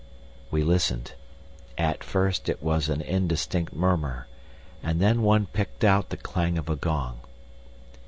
[0.49, 1.11] We listened.
[1.77, 4.25] At first it was an indistinct murmur,
[4.81, 7.19] and then one picked out the clang of a gong.